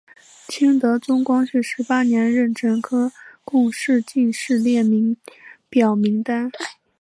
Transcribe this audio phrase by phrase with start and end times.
[0.47, 3.11] 清德宗光绪十八年壬辰科
[3.45, 4.83] 贡士进士列
[5.69, 6.51] 表名单。